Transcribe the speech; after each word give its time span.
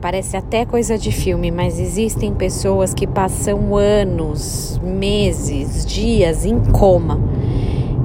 Parece 0.00 0.34
até 0.34 0.64
coisa 0.64 0.96
de 0.96 1.12
filme, 1.12 1.50
mas 1.50 1.78
existem 1.78 2.32
pessoas 2.32 2.94
que 2.94 3.06
passam 3.06 3.76
anos, 3.76 4.80
meses, 4.82 5.84
dias 5.84 6.46
em 6.46 6.58
coma. 6.58 7.20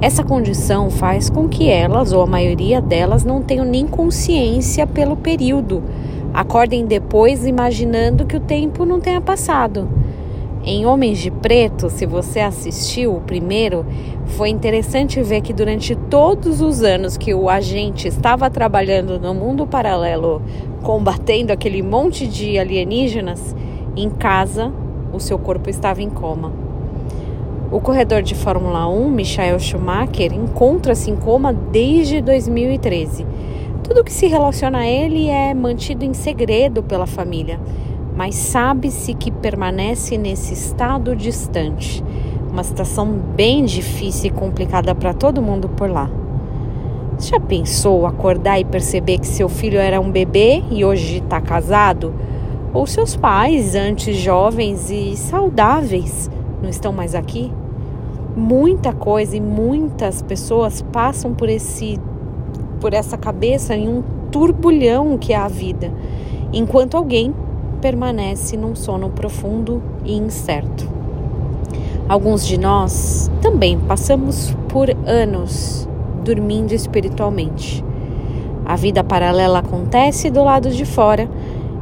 Essa 0.02 0.22
condição 0.22 0.90
faz 0.90 1.30
com 1.30 1.48
que 1.48 1.70
elas, 1.70 2.12
ou 2.12 2.20
a 2.20 2.26
maioria 2.26 2.82
delas, 2.82 3.24
não 3.24 3.40
tenham 3.40 3.64
nem 3.64 3.86
consciência 3.86 4.86
pelo 4.86 5.16
período. 5.16 5.82
Acordem 6.34 6.84
depois 6.84 7.46
imaginando 7.46 8.26
que 8.26 8.36
o 8.36 8.40
tempo 8.40 8.84
não 8.84 9.00
tenha 9.00 9.22
passado. 9.22 9.88
Em 10.68 10.84
Homens 10.84 11.18
de 11.18 11.30
Preto, 11.30 11.88
se 11.88 12.04
você 12.06 12.40
assistiu 12.40 13.14
o 13.14 13.20
primeiro, 13.20 13.86
foi 14.24 14.48
interessante 14.48 15.22
ver 15.22 15.40
que 15.40 15.52
durante 15.52 15.94
todos 15.94 16.60
os 16.60 16.82
anos 16.82 17.16
que 17.16 17.32
o 17.32 17.48
agente 17.48 18.08
estava 18.08 18.50
trabalhando 18.50 19.16
no 19.20 19.32
mundo 19.32 19.64
paralelo, 19.64 20.42
combatendo 20.82 21.52
aquele 21.52 21.84
monte 21.84 22.26
de 22.26 22.58
alienígenas, 22.58 23.54
em 23.96 24.10
casa 24.10 24.72
o 25.12 25.20
seu 25.20 25.38
corpo 25.38 25.70
estava 25.70 26.02
em 26.02 26.10
coma. 26.10 26.52
O 27.70 27.80
corredor 27.80 28.20
de 28.20 28.34
Fórmula 28.34 28.88
1, 28.88 29.08
Michael 29.08 29.60
Schumacher, 29.60 30.34
encontra-se 30.34 31.08
em 31.12 31.14
coma 31.14 31.52
desde 31.52 32.20
2013. 32.20 33.24
Tudo 33.84 34.02
que 34.02 34.12
se 34.12 34.26
relaciona 34.26 34.78
a 34.78 34.86
ele 34.88 35.28
é 35.28 35.54
mantido 35.54 36.04
em 36.04 36.12
segredo 36.12 36.82
pela 36.82 37.06
família 37.06 37.60
mas 38.16 38.34
sabe-se 38.34 39.12
que 39.12 39.30
permanece 39.30 40.16
nesse 40.16 40.54
estado 40.54 41.14
distante. 41.14 42.02
Uma 42.50 42.64
situação 42.64 43.12
bem 43.36 43.64
difícil 43.66 44.28
e 44.28 44.30
complicada 44.30 44.94
para 44.94 45.12
todo 45.12 45.42
mundo 45.42 45.68
por 45.68 45.90
lá. 45.90 46.10
Você 47.18 47.30
já 47.30 47.40
pensou 47.40 48.06
acordar 48.06 48.58
e 48.58 48.64
perceber 48.64 49.18
que 49.18 49.26
seu 49.26 49.48
filho 49.48 49.78
era 49.78 50.00
um 50.00 50.10
bebê 50.10 50.62
e 50.70 50.84
hoje 50.84 51.18
está 51.18 51.40
casado? 51.40 52.14
Ou 52.72 52.86
seus 52.86 53.16
pais, 53.16 53.74
antes 53.74 54.16
jovens 54.16 54.90
e 54.90 55.16
saudáveis, 55.16 56.30
não 56.62 56.70
estão 56.70 56.92
mais 56.92 57.14
aqui? 57.14 57.52
Muita 58.34 58.92
coisa 58.92 59.36
e 59.36 59.40
muitas 59.40 60.22
pessoas 60.22 60.82
passam 60.92 61.34
por 61.34 61.48
esse 61.48 61.98
por 62.80 62.92
essa 62.92 63.16
cabeça 63.16 63.74
em 63.74 63.88
um 63.88 64.02
turbulhão 64.30 65.16
que 65.16 65.32
é 65.32 65.36
a 65.36 65.48
vida, 65.48 65.90
enquanto 66.52 66.94
alguém 66.94 67.34
permanece 67.76 68.56
num 68.56 68.74
sono 68.74 69.10
profundo 69.10 69.82
e 70.04 70.14
incerto. 70.16 70.88
Alguns 72.08 72.46
de 72.46 72.58
nós 72.58 73.30
também 73.42 73.78
passamos 73.78 74.54
por 74.68 74.88
anos 75.06 75.88
dormindo 76.24 76.72
espiritualmente. 76.72 77.84
A 78.64 78.76
vida 78.76 79.04
paralela 79.04 79.60
acontece 79.60 80.30
do 80.30 80.42
lado 80.42 80.70
de 80.70 80.84
fora, 80.84 81.28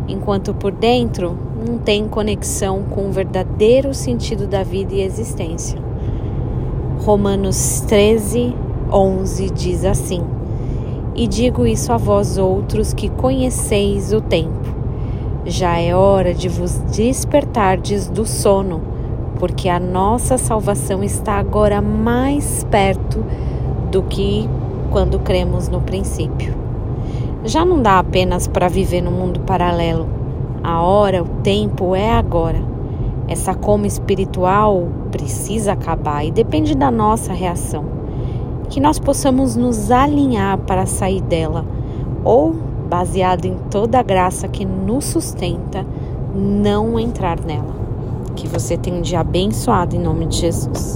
enquanto 0.08 0.52
por 0.52 0.72
dentro 0.72 1.38
não 1.66 1.78
tem 1.78 2.06
conexão 2.08 2.82
com 2.82 3.08
o 3.08 3.12
verdadeiro 3.12 3.94
sentido 3.94 4.46
da 4.46 4.62
vida 4.62 4.94
e 4.94 5.00
existência. 5.00 5.78
Romanos 6.98 7.82
13, 7.86 8.54
11 8.90 9.50
diz 9.50 9.84
assim: 9.84 10.22
E 11.14 11.26
digo 11.26 11.66
isso 11.66 11.92
a 11.92 11.96
vós 11.96 12.38
outros 12.38 12.92
que 12.92 13.08
conheceis 13.08 14.12
o 14.12 14.20
tempo 14.20 14.73
já 15.46 15.78
é 15.78 15.94
hora 15.94 16.32
de 16.32 16.48
vos 16.48 16.78
despertardes 16.96 18.08
do 18.08 18.26
sono, 18.26 18.80
porque 19.38 19.68
a 19.68 19.78
nossa 19.78 20.38
salvação 20.38 21.04
está 21.04 21.34
agora 21.34 21.82
mais 21.82 22.64
perto 22.70 23.24
do 23.90 24.02
que 24.02 24.48
quando 24.90 25.18
cremos 25.18 25.68
no 25.68 25.80
princípio. 25.80 26.54
Já 27.44 27.64
não 27.64 27.82
dá 27.82 27.98
apenas 27.98 28.46
para 28.46 28.68
viver 28.68 29.02
no 29.02 29.10
mundo 29.10 29.40
paralelo. 29.40 30.08
A 30.62 30.80
hora, 30.80 31.22
o 31.22 31.28
tempo 31.42 31.94
é 31.94 32.10
agora. 32.10 32.62
Essa 33.28 33.54
coma 33.54 33.86
espiritual 33.86 34.88
precisa 35.10 35.72
acabar 35.72 36.24
e 36.24 36.30
depende 36.30 36.74
da 36.74 36.90
nossa 36.90 37.34
reação. 37.34 37.84
Que 38.70 38.80
nós 38.80 38.98
possamos 38.98 39.56
nos 39.56 39.90
alinhar 39.90 40.56
para 40.58 40.86
sair 40.86 41.20
dela 41.20 41.66
ou 42.24 42.54
baseado 42.84 43.46
em 43.46 43.56
toda 43.70 43.98
a 43.98 44.02
graça 44.02 44.46
que 44.48 44.64
nos 44.64 45.04
sustenta, 45.04 45.84
não 46.34 46.98
entrar 46.98 47.40
nela. 47.40 47.74
Que 48.36 48.46
você 48.46 48.76
tenha 48.76 48.96
um 48.96 49.02
dia 49.02 49.20
abençoado 49.20 49.96
em 49.96 50.00
nome 50.00 50.26
de 50.26 50.38
Jesus. 50.38 50.92